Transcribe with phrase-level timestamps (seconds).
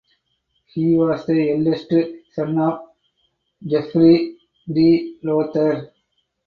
[0.65, 1.93] He was the eldest
[2.33, 2.89] son of
[3.63, 4.35] Geoffrey
[4.67, 5.93] de Lowther.